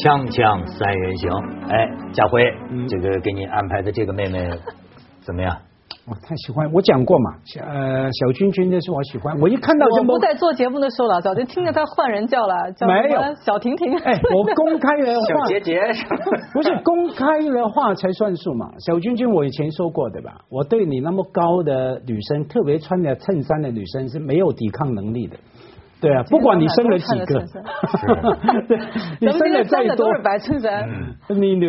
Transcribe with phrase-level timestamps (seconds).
[0.00, 1.30] 锵锵三人行，
[1.68, 2.42] 哎，家辉，
[2.88, 4.48] 这个给你安排的这个妹妹
[5.20, 5.54] 怎么样？
[6.08, 7.30] 我太喜欢，我讲过嘛，
[7.60, 13.94] 呃，小君君那是我喜欢，我一看到我不在做节目的时候了，早就听着他换人叫了，叫没有小婷婷。
[13.98, 15.78] 哎，我公开的话，小杰杰，
[16.54, 18.70] 不是公开的话才算数嘛。
[18.78, 20.40] 小君君，我以前说过对吧？
[20.48, 25.36] 我对你那么高的女生，特别穿着衬衫的女生是没有抵抗能力的。
[26.00, 27.40] 对啊，不管你生了几个，
[28.66, 28.78] 对，
[29.20, 30.88] 你生了再多都是白衬衫，
[31.28, 31.68] 你女女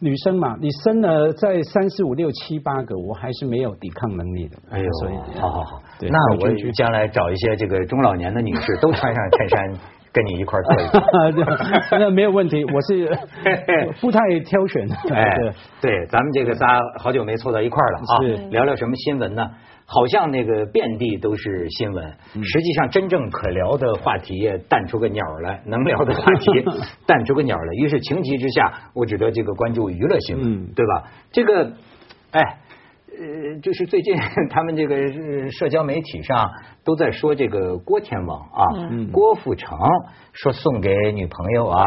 [0.00, 4.56] 女生嘛，你生了在三四五六七八个，我还是没有抵抗能力的。
[4.70, 9.72] 哎呦，所以好好好，那我将来找一些这个中老年的女士都穿上衬衫。
[10.12, 11.58] 跟你一块做一个，
[11.98, 13.08] 那没有问题，我是
[14.00, 14.94] 不太挑选的。
[15.14, 15.24] 哎，
[15.80, 16.66] 对，咱们这个仨
[16.98, 19.48] 好久没凑到一块了啊，聊聊什么新闻呢？
[19.84, 22.04] 好像那个遍地都是新闻，
[22.42, 26.64] 实际上真正可聊的话题淡出个鸟来，能聊的话题
[27.06, 27.72] 淡出个鸟来。
[27.74, 31.10] 于是情急之下，我只得这个关注娱乐新闻，对吧？
[31.32, 31.72] 这个，
[32.32, 32.58] 哎。
[33.22, 34.16] 呃，就是最近
[34.50, 36.50] 他们这个社交媒体上
[36.84, 38.64] 都在说这个郭天王啊，
[39.12, 39.78] 郭富城
[40.32, 41.84] 说送给女朋友啊，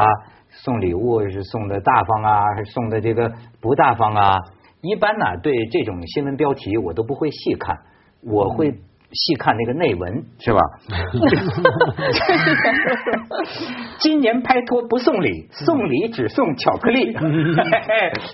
[0.50, 4.38] 送礼物是送的大方啊，还是送的这个不大方啊？
[4.82, 7.80] 一般呢，对这种新闻标题我都不会细看，
[8.24, 8.72] 我会
[9.12, 10.60] 细看那个内文，是吧？
[14.00, 17.12] 今年拍拖不送礼，送礼只送巧克力。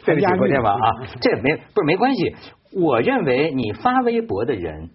[0.05, 2.35] 对不起，郭天王啊，这没不是没关系。
[2.73, 4.91] 我认为你发微博的人，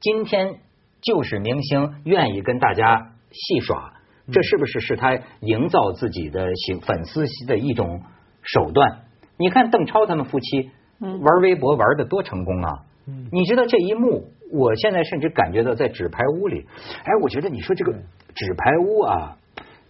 [0.00, 0.56] 今天
[1.00, 3.94] 就是明星，愿意跟大家戏耍，
[4.30, 8.02] 这是不是是他营造自己的形粉丝的一种
[8.42, 9.04] 手段？
[9.38, 12.84] 你看邓超他们夫妻玩微博玩的多成功啊！
[13.32, 16.66] 你知道这一幕，我现在甚至感觉到在纸牌屋里，
[17.04, 19.38] 哎，我觉得你说这个纸牌屋啊，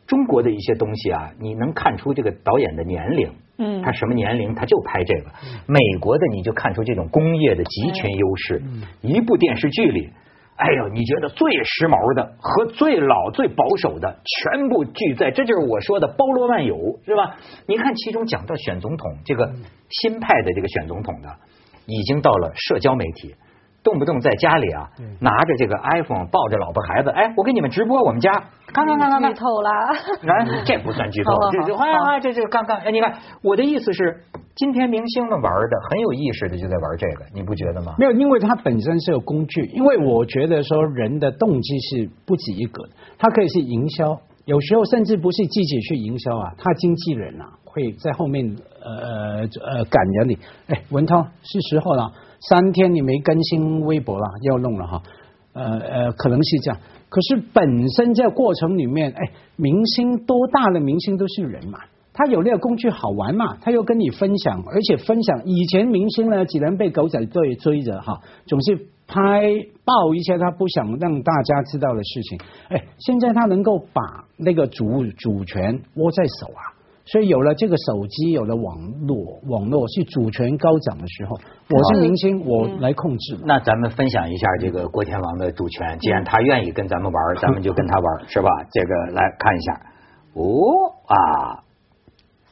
[0.06, 3.32] 中国的一些东西啊，你能看出这个导演的年龄。
[3.56, 5.30] 嗯，他什么年龄他就拍这个。
[5.66, 8.62] 美国的你就看出这种工业的集群优势。
[9.00, 10.10] 一部电视剧里，
[10.56, 17.36] 哎呦，你觉得最时髦的和最老最保守的全部聚在，这就是我说的包罗万有，是吧？
[17.66, 19.52] 你看其中讲到选总统，这个
[19.88, 21.28] 新派的这个选总统的，
[21.86, 23.34] 已经到了社交媒体。
[23.84, 24.88] 动不动在家里啊，
[25.20, 28.32] 拿着这个 iPhone 抱着老婆孩子，哎，我给你们直播我们家，
[28.72, 29.70] 看看看看看，剧透了，
[30.24, 34.24] 来，这不算剧透，这这啊这这看看，哎，你看我的意思是，
[34.56, 37.94] 今天明星们玩的很有意识的就在玩这个，你不觉得吗？
[37.98, 42.82] 没有，因为它本身是有工具，因为我觉得说人的动机是不止一个，
[43.18, 52.10] 它可以是营销，有时候甚至不是自己去营销啊，他经纪人啊会在后面呃呃赶着你，哎，文涛是时候了。
[52.48, 55.02] 三天你没更新微博了，要弄了哈，
[55.54, 56.80] 呃呃，可能是这样。
[57.08, 61.78] 可是本身在过程里面，哎，明星多大的明星都是人嘛，
[62.12, 69.42] 他有那个工具好玩嘛，他又跟你分享，而且分享以前明星呢，只能被狗仔队追着哈，总是拍
[69.84, 72.38] 爆一些他不想让大家知道的事情。
[72.68, 76.73] 哎，现在他能够把那个主主权握在手啊。
[77.06, 81.36] 所以有了这个手机，有了网络，网络是主权高涨的时候，
[81.68, 83.38] 我是明星，我来控制。
[83.44, 88.48] 那咱们分享一下这个郭天王的主权，既然他愿意跟咱们玩，咱们就跟他玩， 是吧？
[88.72, 89.80] 这个来看一下，
[90.32, 91.60] 哦啊，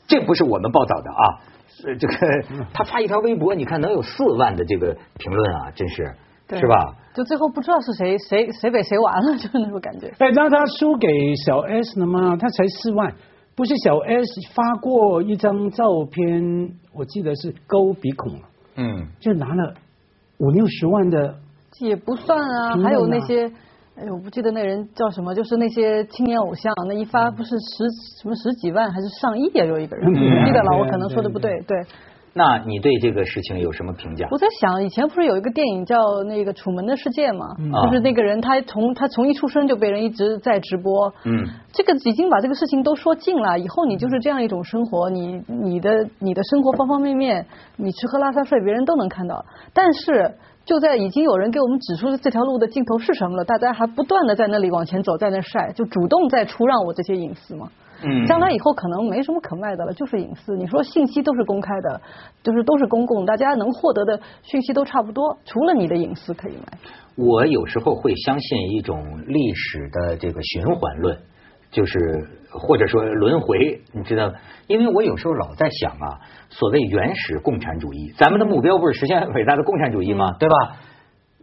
[0.07, 1.41] 这不是我们报道的啊，
[1.99, 2.15] 这个
[2.75, 6.15] 他发一条微博，你看能有四万的这个评论啊，真是
[6.51, 6.95] 是吧？
[7.15, 10.09] 就最后不知道是谁谁谁被谁完了，就是那种感觉。
[10.19, 11.09] 哎，那他输给
[11.47, 12.37] 小 S 了吗？
[12.37, 13.15] 他才四万。
[13.55, 18.33] 不是小 S 发过一张照片，我记得是勾鼻孔
[18.77, 19.75] 嗯，就拿了
[20.39, 21.35] 五六十万的，
[21.81, 23.47] 也不算啊，还有那些，
[23.97, 27.91] 哎呦，我不记得那人叫什么，就是那些青年偶像，那一发不是十
[28.21, 29.65] 什么十几万还是上亿啊？
[29.65, 30.13] 有一个人，
[30.47, 31.77] 记得了，我可能说的不对，对。
[32.35, 34.27] 那你对这个事情有什么评价？
[34.31, 37.47] 我在想，以前不是有一个电影叫那个《楚门的世界》吗？
[37.85, 41.13] 就是那个人，他从他从一出生就被人一直在直播。
[41.25, 43.59] 嗯，这个已经把这个事情都说尽了。
[43.59, 47.47] 以后你就是这样一种生活，你你的你的生活方方面面，
[47.77, 49.45] 你吃喝拉撒睡，别人都能看到。
[49.75, 50.35] 但是
[50.65, 57.69] 就在已经有人给我们指出这条路的尽头是什么了，大家还不断的在那里往前走，在那晒，就主动在出让我这些隐私吗？
[58.05, 60.57] 嗯，将来以后可能没什么可卖的了，就是隐私。
[60.57, 62.01] 你说信息都是公开的，
[62.43, 66.79] 就是都是公共，大家能获得的讯息都差不多，除了你的隐私可以卖。
[67.17, 71.19] 我有时候会相信一种历史的这个循环论，
[71.71, 74.33] 就是或者说轮回，你知道？
[74.67, 80.37] 因为我有时候老在想啊，所谓原始共产主义，咱们的目标不是实现伟大的共产主义吗？
[80.39, 80.55] 对吧？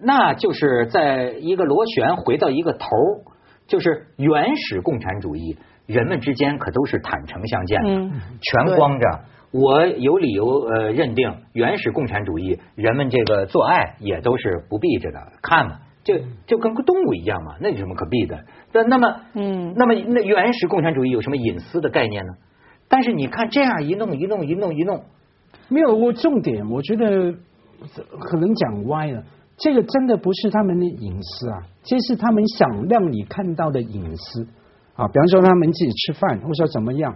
[0.01, 2.87] 那就是在一个螺旋回到一个头，
[3.67, 5.57] 就是原始共产主义。
[5.89, 9.05] 人们之间可都是坦诚相见的，全光着。
[9.51, 18.45] 我有理由呃认定，原始共产主义人们这个做爱也都是不避着的，看嘛，就就跟个动物一样嘛，那有什么可避的？
[18.71, 22.33] 那那么，嗯，那么那原始共产主义有什么隐私的概念呢？
[22.87, 25.05] 但是你看这样一弄一弄一弄一弄，
[25.67, 27.33] 没有我重点，我觉得
[28.19, 29.23] 可能讲歪了。
[29.57, 34.47] 这个真的不是他们的隐私啊，这是他们想让你看到的隐私
[34.99, 35.07] 啊。
[35.07, 37.15] 比方说他们自己吃饭，或者怎么样。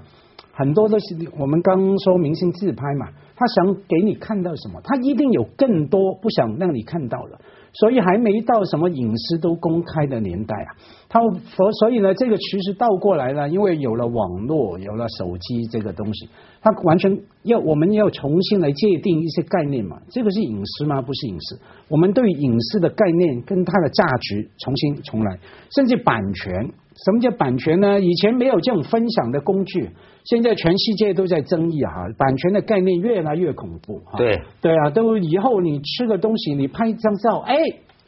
[0.56, 1.06] 很多都是
[1.39, 7.39] 我们刚说明星自拍嘛，他想给你看到什么，他一定有更多不想让你看到的，
[7.74, 10.69] 所以还没到什么隐私都公开的年代啊。
[11.09, 11.19] 他
[11.56, 16.29] 所所以呢，这个其实倒过来了，因为有了网络，有了手机这个东西，
[16.62, 20.00] 他完全要我们要重新来界定一些概念嘛。
[20.12, 21.01] 这个是隐私吗？
[21.01, 21.59] 不是隐私。
[21.88, 25.39] 我们对隐私的概念跟它的价值重新重来，
[25.75, 26.69] 甚至版权。
[27.03, 28.00] 什么叫版权呢？
[28.00, 29.89] 以前没有这种分享的工具，
[30.23, 34.17] 现在全世界都在争议哈，版权的概念越来越恐怖哈。
[34.17, 37.57] 对对啊，都以后你吃个东西，你拍一张照，哎，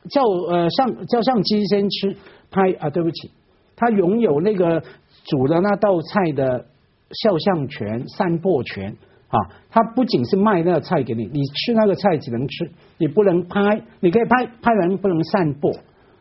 [0.10, 2.16] 叫呃相叫相机先吃
[2.50, 3.32] 拍啊，对不起，
[3.76, 4.82] 他拥有那个
[5.26, 6.66] 煮的那道菜的
[7.12, 8.96] 肖像权、散播权
[9.28, 9.38] 啊，
[9.72, 15.74] 他不仅是卖那个菜给你，你吃那个菜只能吃，你不能拍，你可以拍拍完不能散播。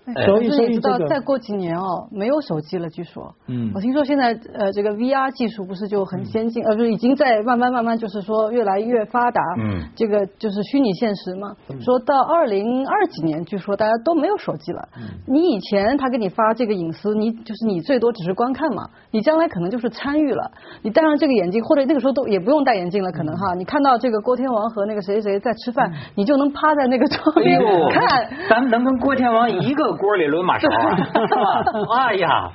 [0.04, 3.34] 所以你知道，再过几年哦，没有手机了，据说。
[3.46, 3.72] 嗯。
[3.74, 9.40] 我听说现在呃，这个 VR 技术不是就很先进，呃，不是已经在慢慢慢慢就是说越来越发达。
[9.58, 9.80] 嗯。
[9.96, 11.56] 这个就是虚拟现实嘛。
[11.80, 14.88] 说到二零二几年，据说大家都没有手机了。
[14.98, 15.02] 嗯。
[15.26, 18.90] 你以前他给你发这个隐私，你就是你最多只是观看嘛。
[19.10, 20.50] 你将来可能就是参与了。
[20.82, 23.54] 你戴上这个眼镜，或者那个时候都也不用戴眼镜了，可能哈。
[23.54, 27.58] 你看到这个郭天王和那个谁谁在吃饭，你就能趴在那个窗边
[27.90, 28.28] 看。
[28.50, 29.93] 咱们能跟郭天王一个。
[29.96, 31.64] 锅里抡马勺啊！
[32.08, 32.50] 哎呀，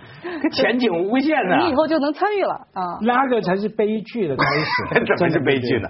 [0.53, 1.57] 前景无限呐！
[1.63, 2.97] 你以后就能参与了啊！
[3.01, 4.43] 那个才是悲剧的开
[4.99, 5.89] 始， 怎么是悲剧呢？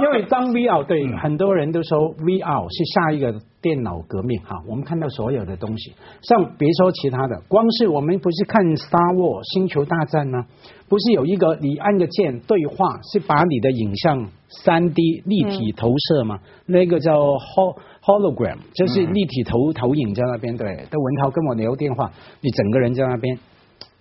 [0.00, 4.56] 因为当 VR 对很多人都说 VR 是下一个电脑革命哈。
[4.68, 10.44] 我们看到所有的东西，像别说其他的，光是我们不是看 Star War 星球大战吗？
[10.88, 16.40] 不是有一个你按个键对话，是把你的影像三 D 立体投射吗？
[16.66, 17.76] 那个叫 Hol。
[18.02, 22.10] Hologram 就是立体投投影在那边，对，的文涛跟我聊电话，
[22.40, 23.38] 你整个人在那边，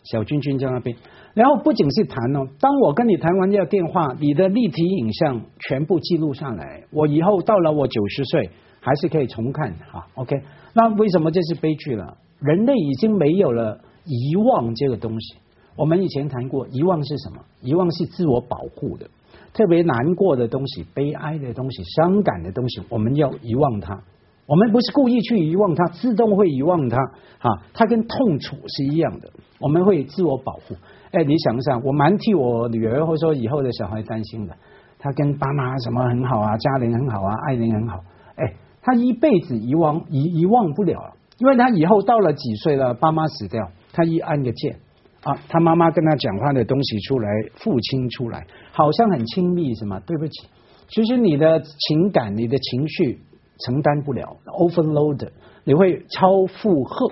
[0.03, 0.97] 小君君在那边，
[1.35, 8.49] 然后不仅是谈哦，当我跟你谈完这个电话，你的立体影像全部记录下来，我以后到了我九十岁
[8.79, 10.41] 还是可以重看哈，OK，
[10.73, 12.17] 那为什么这是悲剧了？
[12.39, 15.35] 人类已经没有了遗忘这个东西，
[15.75, 17.43] 我们以前谈过，遗忘是什么？
[17.61, 19.07] 遗忘是自我保护的。
[19.53, 24.01] 特别难过的东西、悲哀的东西、伤感的东西，我们要遗忘它。
[24.47, 26.97] 我们不是故意去遗忘它，自动会遗忘它。
[27.39, 30.75] 啊，它跟痛楚是一样的，我们会自我保护。
[31.11, 34.55] 哎，你想一想，我蛮替我女儿或者说以后的小孩担心的。
[34.99, 37.99] 他跟爸妈什么很好啊，家人很好啊，爱人很好。
[38.35, 44.79] 哎，他一辈子遗忘遗遗忘不了，因为他以后到了几岁了，爸妈死掉，他一按个键。
[45.23, 49.99] 啊，他妈妈跟他讲话的东西出来，父亲出来，好像很亲密，什么？
[50.01, 50.47] 对不起，
[50.87, 53.19] 其实你的情感、你的情绪
[53.59, 55.29] 承担不了，overload，
[55.63, 57.11] 你会超负荷，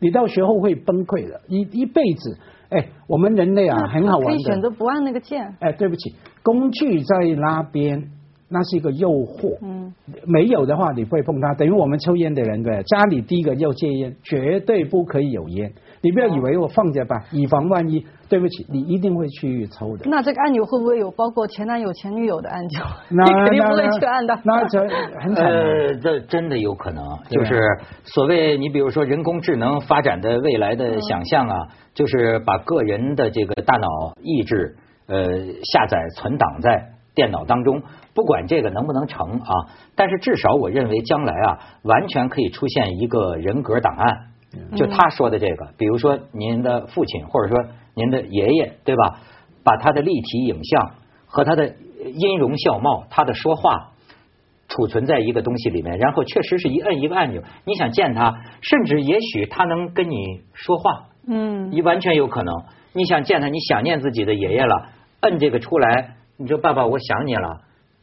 [0.00, 2.38] 你到时候会崩溃的，一一辈子。
[2.70, 4.30] 哎，我们人类啊，很好玩的。
[4.30, 5.56] 可以选择不按那个键。
[5.58, 8.10] 哎，对不起，工具在那边，
[8.50, 9.56] 那是一个诱惑。
[9.62, 9.94] 嗯。
[10.26, 11.54] 没有的话，你不会碰它。
[11.54, 15.72] 等于我们抽烟的人，对，家里第一个要戒烟，绝对不可以有烟。
[16.02, 18.04] 你不要以为我放着吧，以防万一。
[18.28, 20.08] 对不起，你一定会去抽的。
[20.08, 22.80] 那这个按钮会不会有包括前男友、前女友的按钮？
[23.10, 24.38] 那肯定不会去按的。
[24.44, 24.78] 那这
[25.18, 25.44] 很惨。
[25.44, 27.60] 呃，这真的有可能，就是
[28.04, 31.56] 所谓你比如说人工智能发展的未来的想象啊，
[31.92, 33.88] 就是把个人的这个大脑
[34.22, 34.76] 意志
[35.08, 35.24] 呃
[35.64, 37.82] 下载存档在电脑当中，
[38.14, 39.52] 不管这个能不能成啊，
[39.94, 44.26] 但是至少我认为将来啊，完全可以出现一个人格档案。
[44.76, 49.20] 就他说的这个，比如说您的父亲或者说您的爷爷，对吧？
[49.62, 50.94] 把他的立体影像
[51.26, 51.66] 和他的
[52.14, 53.90] 音容笑貌、他的说话
[54.68, 60.16] 储存在一个东西里面，然后确实是一摁一个按钮，你想见他，甚至也许他能跟你
[60.52, 62.64] 说话，嗯，你完全有可能。
[62.92, 64.88] 你想见他，你想念自己的爷爷了，
[65.20, 67.60] 摁这个出来，你说爸爸，我想你了，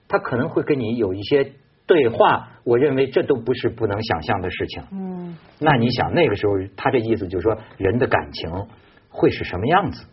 [0.07, 1.51] 他可能会跟你有一些。
[1.87, 4.83] 对话，我认为这都不是不能想象的事情。
[4.91, 8.51] 嗯，那你想那个时候，他这意思就是说，人的感情
[9.09, 10.05] 会是什么样子？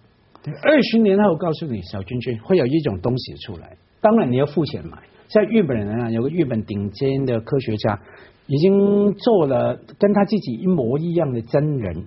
[0.44, 4.98] 对，二十年后告诉你，小君君会有一种东西出来，当然你要付钱买。
[5.26, 7.98] 像日本人啊，有个日本顶尖的科学家，
[8.46, 12.04] 已经做了跟他自己一模一样的真人。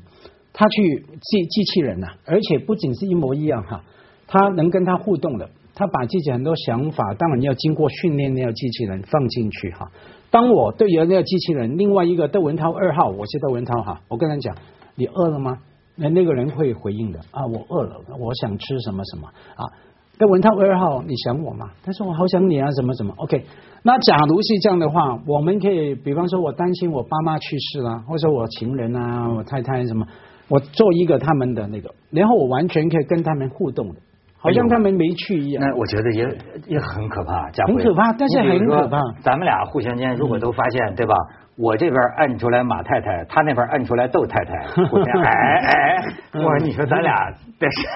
[0.53, 3.83] 他去机机器人呐，而且不仅是一模一样哈，
[4.27, 9.91] 他能跟他互动的，他把自己很多想法，当然要经过训练那个机器人放进去哈。
[10.31, 14.55] 当我对于那个机器人，另外一个窦文涛二号，我是窦文涛哈，我跟他讲，
[14.95, 15.59] 你饿了吗？
[15.95, 19.69] 那那个人会回应的啊，我饿了，我想吃什么什么啊。
[20.17, 21.69] 窦文涛二号，你想我吗？
[21.83, 23.13] 他说我好想你啊，什么什么。
[23.17, 23.45] OK，
[23.83, 30.07] 那假如是这样的话，我们可以，比方说我担心我爸妈去世了，或者我情人啊，我太太什么。
[30.49, 33.95] 我做一个他们的那个，然后我完全可以跟他们互动的，
[34.39, 35.63] 好像他们没去一样。
[35.65, 36.27] 那我觉得也
[36.67, 38.97] 也很可怕，很可怕，但是很可怕。
[39.21, 41.15] 咱们俩互相间如果都发现，对吧？
[41.57, 44.53] 我这边摁出来马太太，他那边摁出来窦太太，
[45.25, 46.03] 哎哎，
[46.35, 47.13] 我说你说咱俩
[47.59, 47.87] 这事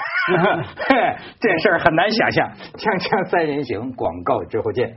[1.39, 2.49] 这事儿很难想象。
[2.73, 4.91] 锵锵三人行，广告之后见。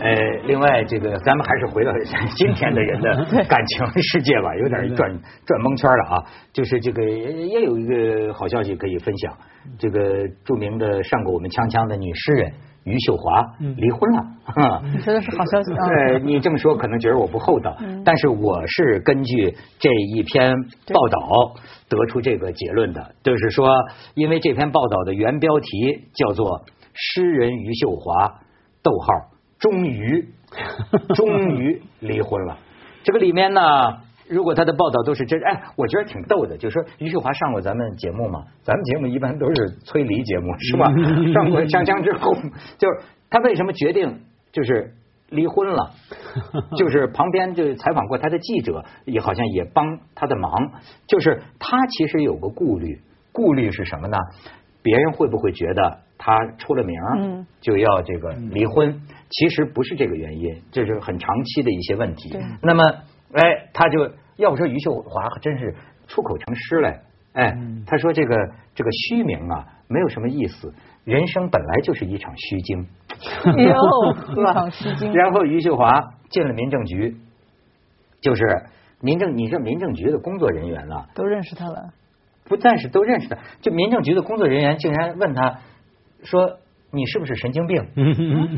[0.00, 0.14] 呃，
[0.46, 1.92] 另外这个咱们还是回到
[2.36, 3.14] 今天的人的
[3.48, 5.10] 感情世界吧，有点转
[5.46, 6.24] 转蒙圈了啊。
[6.52, 9.36] 就是这个也有一个好消息可以分享，
[9.78, 12.52] 这个著名的上过我们锵锵的女诗人
[12.84, 13.42] 余秀华
[13.76, 14.82] 离婚了。
[14.92, 15.88] 你说的是好消息啊？
[15.88, 20.54] 对，你这么说可能觉得我不厚道，但是我是根据这一篇
[20.92, 21.54] 报道
[21.88, 23.68] 得出这个结论的，就是说，
[24.14, 25.68] 因为这篇报道的原标题
[26.14, 26.60] 叫做
[26.92, 28.28] 《诗人余秀华》，
[28.82, 29.33] 逗号。
[29.64, 30.28] 终于，
[31.16, 32.58] 终于离婚了。
[33.02, 33.62] 这个里面呢，
[34.28, 36.58] 如果他的报道都是真，哎，我觉得挺逗的。
[36.58, 38.44] 就是说，于秀华上过咱们节目嘛？
[38.62, 40.84] 咱们节目一般都是催离节目，是吧？
[41.32, 42.34] 上过锵锵之后，
[42.76, 44.20] 就是他为什么决定
[44.52, 44.92] 就是
[45.30, 45.92] 离婚了？
[46.76, 50.72] 就是旁边就采访过他的记者，也好像也帮他的忙。
[51.06, 53.00] 就是他其实有个顾虑，
[53.32, 54.18] 顾虑是什么呢？
[54.84, 59.00] 别人会不会觉得他出了名，就要这个离婚？
[59.30, 62.38] 其实不是这个原因，这是很长期的一些问题。
[62.62, 62.84] 那么，
[63.32, 65.74] 哎，他就要不说余秀华真是
[66.06, 67.00] 出口成诗嘞，
[67.32, 68.36] 哎，他说这个
[68.74, 70.74] 这个虚名啊，没有什么意思，
[71.04, 72.86] 人生本来就是一场虚惊。
[73.56, 73.74] 哟，
[74.36, 75.14] 一场虚惊。
[75.14, 77.16] 然后余秀华进了民政局，
[78.20, 78.44] 就是
[79.00, 81.94] 民政，你这民政局的工作人员啊，都认识他了。
[82.48, 85.58] 不但是都认识的，就民政局的工作人员竟然问他
[86.22, 86.58] 说。
[86.96, 87.84] 你是不是神经病？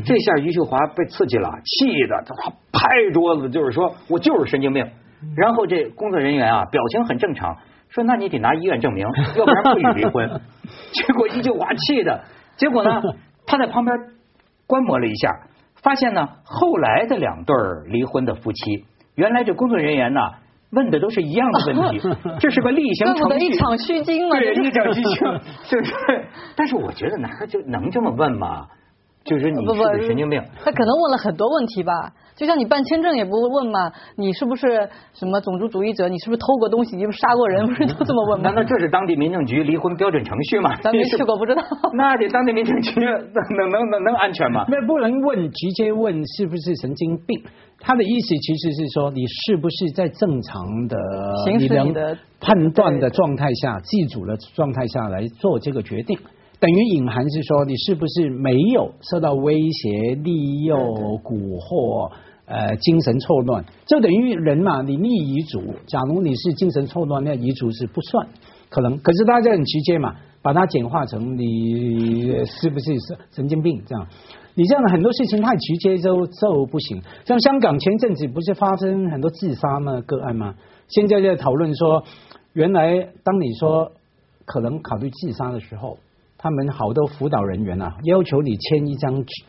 [0.05, 4.87] 这下余秀华被刺激了，气的他拍桌子，就是说我就是神经病。
[5.35, 7.57] 然后这工作人员啊，表情很正常，
[7.89, 10.39] 说那你得拿医院证明， 要不然不予离婚。
[10.91, 12.25] 结果余秀华气的，
[12.57, 13.01] 结果呢，
[13.47, 13.97] 他在旁边
[14.67, 15.31] 观摩了一下，
[15.81, 17.55] 发现呢，后来的两对
[17.87, 20.19] 离婚的夫妻，原来这工作人员呢。
[20.71, 22.01] 问的都是一样的问题，
[22.39, 24.37] 这是个例行程序，一场虚惊嘛？
[24.37, 25.13] 对，一场虚惊，
[25.63, 25.93] 是不是？
[26.55, 28.67] 但是我觉得哪就能这么问吗？
[29.23, 30.41] 就是你是不是神经病？
[30.63, 31.91] 他可能问了很多问题吧。
[32.37, 36.07] 就像你办签证也不会问嘛，你是不是什么种族主义者？
[36.07, 36.95] 你是不是偷过东西？
[36.95, 37.65] 你是不是杀过人？
[37.67, 38.43] 不是都这么问吗？
[38.49, 40.77] 难道这是当地民政局离婚标准程序吗？
[40.81, 41.61] 咱没去过，不知道。
[41.93, 44.63] 那得当地民政局能能能能安全吗？
[44.69, 47.43] 那不能问，直接问是不是神经病？
[47.79, 50.97] 他的意思其实是说，你是不是在正常的、
[51.57, 56.17] 你的判断的状态下、自主的状态下来做这个决定？
[56.59, 62.11] 等于隐含是说，你是不是没有受到威胁、利诱、蛊惑？
[62.49, 68.25] 呃，精神错乱，就等于人嘛，你立遗嘱，假如你是精神错乱，那遗嘱是不算，
[68.69, 68.97] 可能。
[68.99, 74.07] 可是大家很直接嘛，把它简化成你是不是神神经病这样？
[74.57, 76.99] 你这样的很多事情太直接就就不行。
[77.25, 80.55] 像香港前阵子不是发生很多自杀的个案吗？
[80.87, 82.03] 现在在讨论说，
[82.53, 83.91] 原来当你说
[84.45, 85.99] 可能考虑自杀的时候，
[86.39, 89.43] 他们好多辅导人员啊，要求你签一张纸，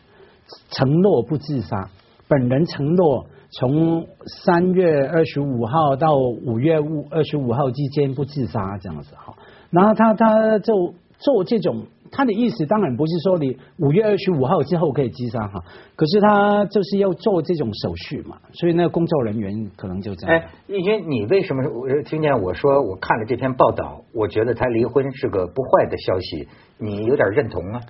[0.69, 1.89] 承诺不自杀。
[2.27, 4.05] 本人承诺从
[4.45, 9.33] 三月二十五号到五月五二十五号之间不自杀这样子哈，
[9.71, 15.63] 然后他他就做这种他的意思当然不是说你五月二十五号之后可以自杀哈，
[15.95, 20.35] 可是他就是要做这种手续嘛，所以那个工作人员可能就这样。
[20.35, 26.47] 哎，易军，你为什么我听见我说我看了这篇报道，我觉得他离婚是个不坏的消息，
[26.77, 27.81] 你有点认同啊？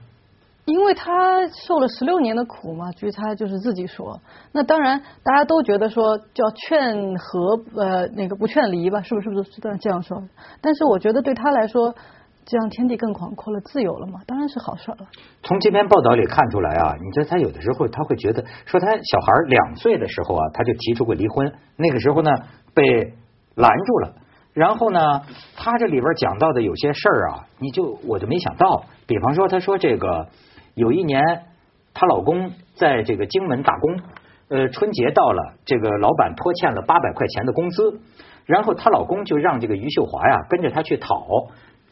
[0.65, 4.19] 因为他受了十六年的苦嘛，据他就是自己说。
[4.51, 9.29] 那当然，大家都觉得说叫劝和呃那个不劝离吧，是不是？
[9.29, 10.21] 是不是这样这样说？
[10.61, 11.95] 但是我觉得对他来说，
[12.49, 14.97] 这样天地更广阔了，自由了嘛，当然是好事了。
[15.43, 22.31] 从这篇报道里看出来啊，你知道他有的时候他会觉得说他小孩两岁的时候啊，他就提出过离婚，那个时候呢
[22.73, 23.13] 被
[23.55, 24.15] 拦住了。
[24.53, 25.21] 然后呢，
[25.55, 30.27] 他这里边讲到的有些事儿啊，你就我就没想到，比方说他说这个。
[30.75, 31.21] 有一年，
[31.93, 33.99] 她老公在这个荆门打工，
[34.47, 37.99] 呃，春节到了，这个老板拖欠了八百块钱的工资，
[38.45, 41.27] 然后她老公就让这个于秀华呀跟着他去讨，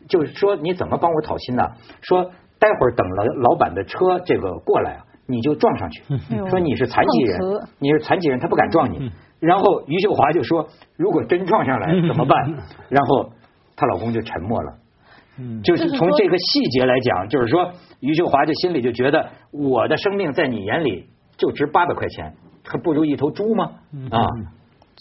[0.07, 1.63] 就是说你怎么帮我讨薪呢？
[2.01, 2.23] 说
[2.59, 6.03] 待会儿等了老板的车这个过来啊，你就撞上去，
[6.49, 7.39] 说你是残疾人，
[7.79, 9.11] 你是残疾人，他不敢撞你。
[9.39, 12.37] 然后余秀华就说，如果真撞上来怎么办？
[12.89, 13.29] 然后
[13.75, 14.73] 她老公就沉默了。
[15.63, 22.33] 就是从这个细节来讲，就是说余秀华就心里就觉得，我的生命在你眼里就值八百块钱，
[22.65, 23.71] 还不如一头猪吗？
[24.09, 24.25] 啊。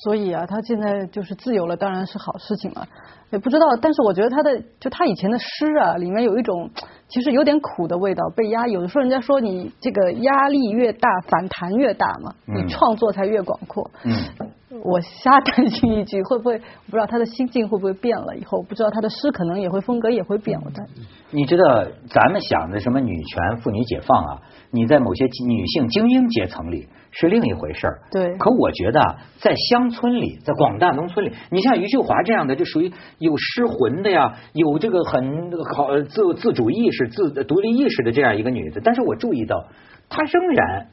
[0.04, 2.86] 所以啊，他现在就是自由了，当然是好事情了。
[3.30, 6.70] 也不知道，但是我觉得他的就他以前的诗啊，里面有一种
[7.08, 8.66] 其实有点苦的味道，被压。
[8.66, 13.90] 有的时候人家说你这个压力越大，反弹越大嘛，你创作才越广阔。
[14.04, 14.14] 嗯。
[14.82, 18.36] 我瞎 担心一句，会不会不知道他的心境会不会变了？
[18.36, 20.60] 以后不知道他的诗可能也会风格也会变。
[20.62, 24.42] 我担心你知道咱们想的什么女权、妇女解放啊？
[24.70, 28.00] 你在某些女性精英阶层里是另一回事儿。
[28.10, 28.36] 对。
[28.36, 29.00] 可我觉得
[29.38, 38.80] 在乡村里，在广大农村里，你像余秀华这样的，就属于有失魂的呀，有这个很好自自主意识、自独立意识的这样一个女子。
[38.84, 39.66] 但是我注意到，
[40.08, 40.88] 她仍然。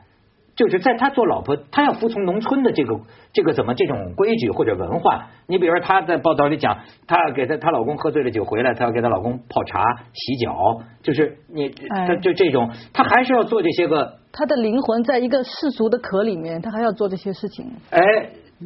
[0.55, 2.95] 就是在她做老婆，她要服从农村的这个
[3.33, 5.29] 这个怎么这种规矩或者文化？
[5.47, 6.77] 你比如说她在报道里讲，
[7.07, 14.19] 她给她她老公喝醉了酒回来，她要给她老公泡茶、洗脚，就是你她就这种，她还是要做这些个。
[14.31, 17.71] 她的灵魂在一个世俗的壳里面，她还要做这些事情。
[17.89, 17.99] 哎，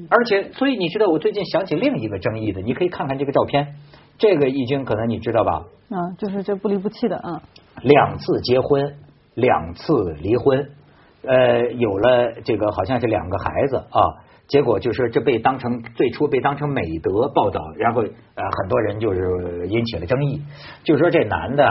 [0.10, 3.76] 而且所以你知道，我最近想起另一个争议的，你可以看看这个照片，
[4.18, 5.66] 这个已经可能你知道吧？
[5.90, 7.42] 啊，就是这不离不弃的啊。
[7.82, 8.96] 两次结婚，
[9.36, 10.70] 两次离婚。
[11.24, 14.00] 呃，有了这个好像是两个孩子啊，
[14.48, 20.42] 结果就是这被当成最初被当成美德报道，然后呃很多人就是引起了争议，
[20.84, 21.68] 就说这男的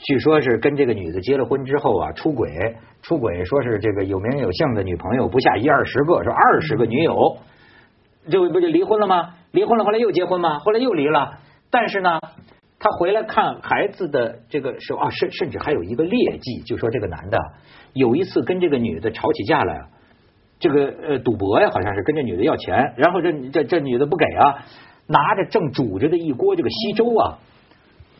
[0.00, 2.48] 据说是跟这个女的结了婚之后啊出轨，
[3.02, 7.36] 出轨说是这个有名有姓的女朋友不下一二十个，说二十个女友，
[8.30, 9.34] 就不就离婚了吗？
[9.50, 10.58] 离婚了后来又结婚吗？
[10.60, 11.38] 后来又离了，
[11.70, 12.20] 但是呢，
[12.78, 17.38] 他回来看孩子的这个时候啊，甚甚至还有一个劣迹，就说这个男的。
[17.94, 19.86] 有一次跟这个女的吵起架来，
[20.60, 24.64] 这个呃赌博呀，好像是跟这女的要钱，然后这这这女的不给啊，
[25.06, 27.38] 拿着正煮着的一锅这个稀粥啊，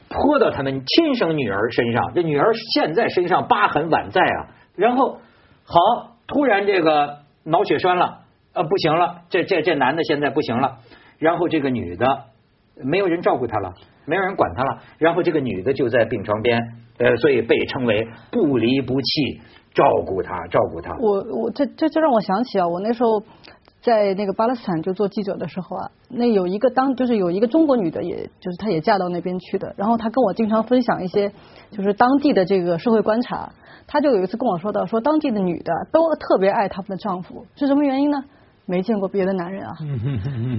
[0.08, 4.38] 泼到他们亲生女儿身上，这女儿现在身上疤痕宛在啊，
[4.76, 5.18] 然后
[5.64, 5.78] 好
[6.26, 8.20] 突然这个脑血栓了，
[8.54, 10.78] 呃不行了，这这这男的现在不行了，
[11.18, 12.24] 然后这个女的
[12.84, 13.72] 没有人照顾她了，
[14.06, 16.60] 没有人管她了，然后这个女的就在病床边，
[16.98, 19.40] 呃所以被称为不离不弃。
[19.74, 20.92] 照顾他，照顾他。
[20.98, 23.22] 我我这这就让我想起啊，我那时候
[23.80, 31.32] 在那个巴勒斯坦就做记者的时候啊，那有一个当就是有一个中国女的，也就是她也嫁到那边去的，然后她跟我经常分享一些
[31.70, 33.52] 就是当地的这个社会观察。
[33.86, 38.24] 她就有一次跟我说到，说当地的女的都特别爱他们的丈夫，是什么原因呢？
[38.68, 39.72] 没见过别的男人啊，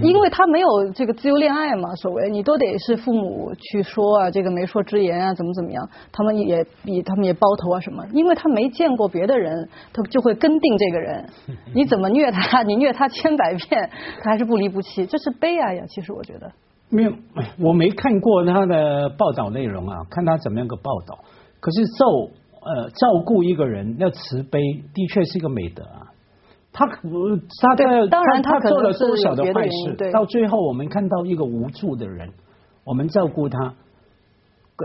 [0.02, 2.28] 因为他没有这个自由恋爱嘛，所谓。
[2.32, 11.30] 你都得是父母去说啊，这个媒妁之言啊，怎么怎么样，他们也比他们也包头啊什么，因为他没见过别的人，他就会跟定这个人，
[11.76, 13.90] 你怎么虐他， 你虐他千百遍，
[14.24, 15.84] 他还是不离不弃，这是悲哀呀。
[15.88, 16.52] 其实我觉得。
[16.90, 17.14] 没有，
[17.60, 21.20] 我没看过他的报道内容啊，看他怎么样个报道。
[21.60, 22.06] 可是照
[22.66, 24.60] 呃照顾一个人要慈悲，
[24.96, 26.09] 的确是一个美德啊。
[26.80, 32.32] 他他的当然他做了多少的坏事，到最后我们看到一个无助的人，
[32.86, 33.74] 我们照顾他，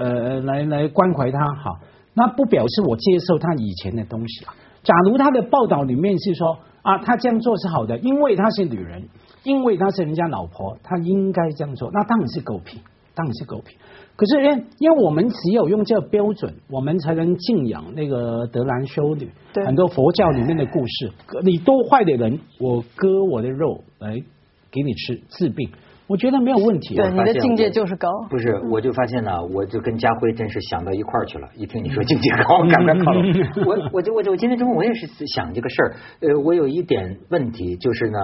[0.01, 1.79] 呃，来来关怀他，好，
[2.13, 4.53] 那不表示我接受他以前的东西啊。
[4.83, 9.05] 假如他的报道里面是说啊，他这样做是好的，因为他是女人，
[9.45, 12.81] 因为他是人家老婆，他应该这样做，那当然是狗屁，
[13.15, 13.79] 当然是狗屁。
[14.17, 19.29] 可是，因因为我们只有用这个标准，我们才能敬仰那个德兰修女。
[19.67, 21.11] 很多佛教里面的故事，
[21.43, 24.23] 你多坏的人，我割我的肉来
[24.71, 25.69] 给你吃治病，
[26.07, 26.95] 我觉得没有问题。
[26.95, 28.09] 对，你的境界就是高。
[28.31, 31.49] 不是，我就发现呢，我就跟家辉真是想到一块儿去了。
[31.57, 33.25] 一听你说境界高，赶快靠拢。
[33.67, 35.95] 我我就我就我今天中午我也是想这个事儿。
[36.21, 38.19] 呃，我有一点问题就是呢，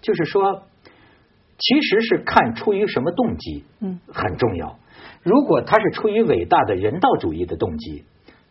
[0.00, 0.62] 就是说，
[1.58, 4.76] 其实是看出于什么动机，嗯，很重要。
[5.28, 8.04] 如果他是出于伟大的人道主义的动机，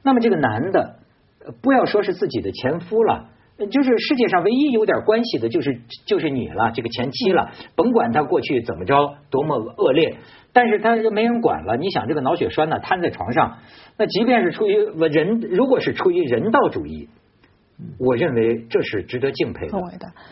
[0.03, 0.99] 那么这个男的，
[1.63, 3.29] 不要说是自己的前夫了，
[3.71, 7.49] 就是世界上唯一有点关系的，就是就是你了，这个前妻了。
[7.75, 10.17] 甭管他过去怎么着，多么恶劣，
[10.53, 11.77] 但是他没人管了。
[11.77, 13.57] 你想这个脑血栓呢，瘫在床上，
[13.97, 14.75] 那即便是出于
[15.09, 17.09] 人，如果是出于人道主义，
[17.99, 19.77] 我认为这是值得敬佩的，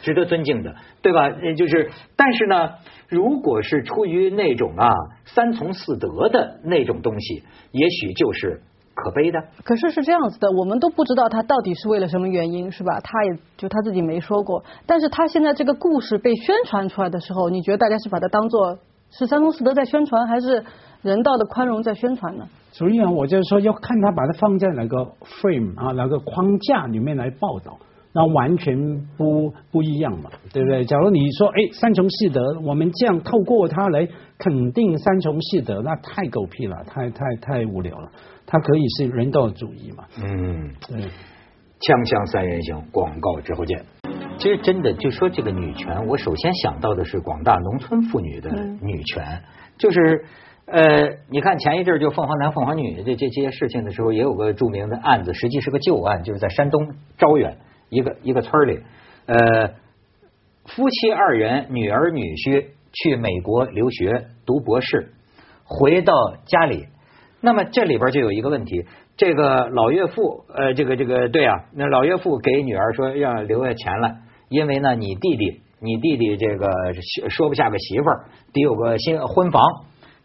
[0.01, 1.29] 值得尊敬的，对吧？
[1.57, 2.69] 就是，但是呢。
[3.07, 4.91] 如果是出于那种啊
[5.25, 8.63] 三从四德的那种东西，也许就是
[8.95, 9.39] 可悲的。
[9.63, 12.99] 可是是这样子的，我们都不知道他到底是为了什么原因，是吧？
[13.01, 14.65] 他也就他自己没说过。
[14.87, 18.79] 但是他现在这个故事被宣传出来的时候，你觉得大家是把它当做
[19.11, 20.63] 是三从四德在宣传，还是
[21.05, 22.47] 人道的宽容在宣传呢？
[22.71, 27.77] 所以啊，我就是说要看他把它放在哪个 frame 啊，哪个框架里面来报道。
[28.17, 28.77] 那完全
[29.17, 30.85] 不不一样嘛，对不对？
[30.85, 38.09] 假如你说，哎，三从四德，我们这样透过它来肯定三从四德，那太狗屁了，太太太无聊了。
[38.47, 40.05] 它可以是人道主义嘛？
[40.23, 41.01] 嗯，对。
[41.81, 43.83] 锵锵三人行，广告之后见。
[44.37, 48.49] 其实真的就说这个女权，我首先想到的是广大农村妇女的
[48.81, 49.41] 女权，
[49.77, 50.23] 就是
[50.65, 57.57] 呃，你看前一阵就凤凰男、凤凰女这这些事情的时候，也有个著名的案子，实际是个旧案，就是在山东招远。
[57.89, 58.79] 一个一个村里，
[59.27, 59.67] 呃，
[60.65, 65.13] 夫妻二人，女儿女婿去美国留学读博士，
[65.63, 66.13] 回到
[66.45, 66.87] 家里，
[67.41, 74.17] 那么这里边就有一个问题，这个老岳父，呃，这个这个对啊，那老岳父给女儿说要留下钱来，
[74.49, 76.67] 因为呢，你弟弟，你弟弟这个
[77.29, 79.61] 说不下个媳妇儿，得有个新婚房，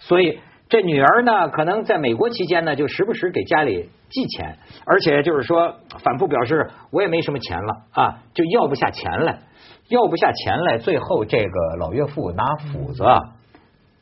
[0.00, 0.40] 所以。
[0.72, 9.40] 这女儿呢，可能在美国期间呢，就时不时给家里寄钱，而且就是说反复表示我也没什么钱了啊，就要不下钱来，
[9.88, 13.02] 要不下钱来，最后这个老岳父拿斧子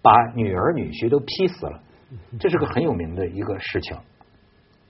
[0.03, 1.81] 把女儿女婿都劈死了，
[2.39, 3.97] 这是个很有名的一个事情。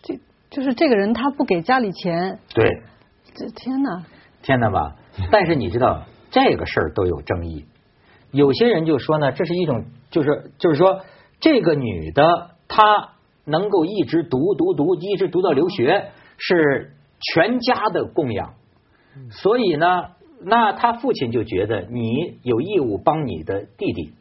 [0.02, 0.18] 这
[0.50, 2.82] 就是这个人他不给家里钱，对，
[3.36, 4.04] 这天哪，
[4.42, 4.96] 天哪吧！
[5.30, 7.66] 但是你知道这个事儿都有争议，
[8.32, 11.00] 有些人就说呢，这是一种就是就是说。
[11.40, 13.10] 这个女的，她
[13.44, 18.54] 能够一直读读读，一直读到留学，是全家的供养。
[19.30, 19.86] 所以呢，
[20.42, 24.14] 那他父亲就觉得你有义务帮你的弟弟。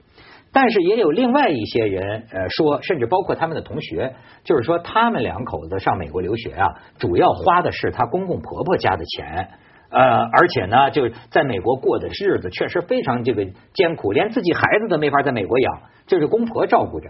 [0.54, 6.68] 但是也有另外一些人呃说，甚至包括他们的同学，就是说他们两口子上美国留学啊，
[7.00, 9.50] 主要花的是他公公婆婆家的钱。
[9.90, 17.10] 呃，而且呢，就是在美国过的日子确实非常这个艰苦，连自己孩子都没法在美国养，就是公婆照顾着。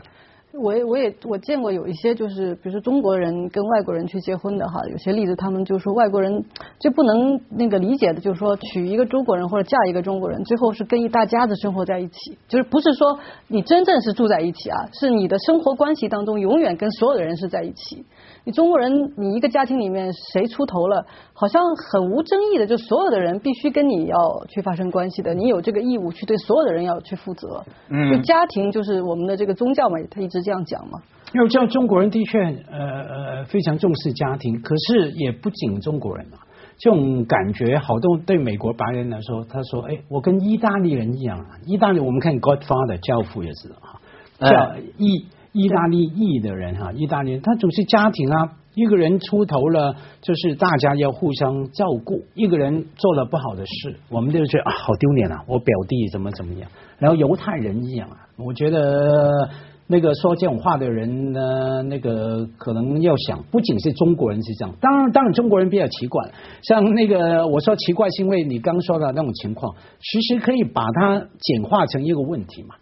[0.59, 6.43] 我也我也我见过有一些就是比如说中国人跟外国人去结婚的哈，有些例子他们就说外国人
[6.79, 18.05] 就不能那个理解的，就是说娶一个中国人或者嫁一个中国人，最后是跟一大家子生活在一起，就是不是说你真正是住在一起啊，是你的生活关系当中永远跟所有的人是在一起。
[18.43, 27.61] 你中国人，你一个家庭里面谁出头了，好像很无争议的，就所有的人必须跟你要去发生关系的，你有这个义务去对所有的人要去负责。
[27.89, 31.01] 嗯，就家庭就是我们的这个宗教嘛，他一直这样讲吗。
[31.33, 32.39] 因为这样中国人的确
[32.71, 36.39] 呃呃非常重视家庭，可是也不仅中国人啊，
[36.77, 43.99] 这种感觉好多对美国白人来说，他说哎，我跟意大利人一样啊，意大利我们看 Godfather 教父也是啊，
[44.39, 45.25] 叫意。
[45.53, 52.21] 意大利裔的人哈，意大利人他总是家庭啊，一个人出头了，就是大家要互相照顾。
[52.35, 55.43] 一个人做了不好的事，我们就觉得啊，好丢脸啊！
[55.47, 56.69] 我表弟怎么怎么样？
[56.99, 59.49] 然后犹太人一样啊，我觉得
[59.87, 66.29] 那个说这种话的人呢，那个可能要想，不仅是中国人是这样，当然当然中国人比较奇怪，
[66.61, 72.75] 像那个我说奇怪是因为你刚说的那种情况，其实可以把它简化成一个问题嘛。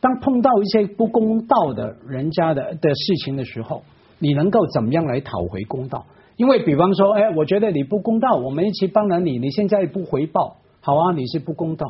[0.00, 3.82] 当碰到一些不公道的人家的的事情的时候，
[4.18, 6.04] 你能够怎么样来讨回公道？
[6.36, 11.86] 因为比方说，哎，我觉得你不公道，我们一起帮了你，你现在不回报，好啊，你是不公道。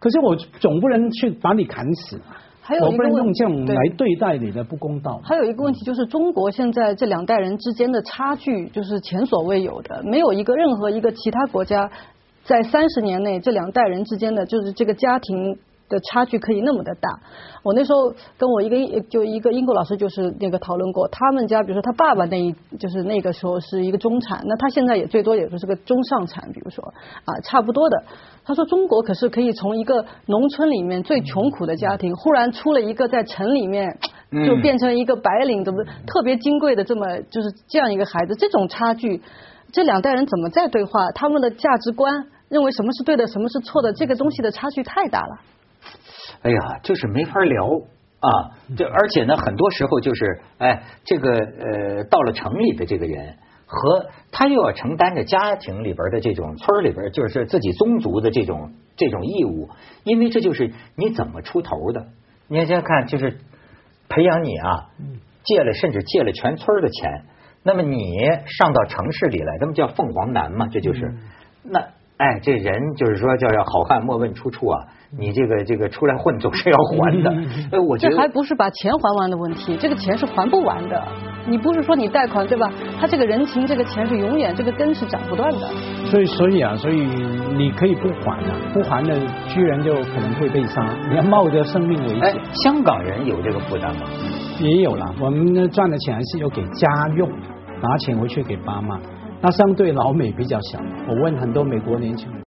[0.00, 2.20] 可是我总不能去把你砍死，
[2.62, 5.20] 还有我不能用这样来对待你的不公道。
[5.24, 11.90] 还有一个问题就是，中国现在这两代人之间的差距就是前所未有的，没有一个任何一个其他国家
[12.44, 15.58] 在三十年内这两代人之间的就是这个家庭。
[15.92, 17.20] 的差距可以那么的大，
[17.62, 26.82] 我那时候跟我一个就一个英国老师就是那个讨论过，他们家比如说他爸爸那一就是那个时候是一个中产，那他现在也最多也就是个中上产，比如说
[27.24, 28.02] 啊差不多的。
[28.44, 33.98] 他说中国可是可以从一个农村里面最穷苦的家庭，忽然出了一个在城里面
[34.46, 39.22] 就变成一个白领，怎么特别金贵的这么就是这样一个孩子，这种差距，
[39.70, 41.12] 这两代人怎么在对话？
[41.12, 45.51] 他们的价值观认为什么是对的，什么是错的，这个东西的差距太大了。
[46.40, 48.50] 哎呀，就是没法聊啊！
[48.76, 59.68] 就而且呢，很多时候就是，哎，这个呃，到了城里的这个人，和他又要承担着家庭里边的这种村里边，就是自己宗族的这种这种义务，
[60.04, 62.06] 因为这就是你怎么出头的。
[62.48, 63.38] 你想想看，就是
[64.08, 64.90] 培养你啊，
[65.44, 67.24] 借了甚至借了全村的钱，
[67.62, 68.16] 那么你
[68.46, 71.14] 上到城市里来，那么叫凤凰男嘛，这就是
[71.62, 71.80] 那。
[72.18, 74.86] 哎，这人就是说叫要好汉莫问出处啊！
[75.18, 77.30] 你这个这个出来混总是要还的。
[77.70, 81.02] 哎，我觉得这还不是把钱还完的问题，这个钱是还不完的。
[81.46, 82.72] 你不是说你贷款对吧？
[82.98, 85.68] 他这个人情这个钱是永远这个根是长不断的。
[86.06, 86.94] 所以所以啊，所以
[87.56, 89.14] 你可以不还啊，不还的
[89.48, 92.40] 居然就可能会被杀，你要冒着生命危险。
[92.64, 94.02] 香港人有这个负担吗？
[94.60, 97.28] 也有了，我们赚的钱是要给家用，
[97.82, 98.98] 拿钱回去给爸妈。
[99.42, 102.41] 那相对老美比较小，我问很多美国年轻人。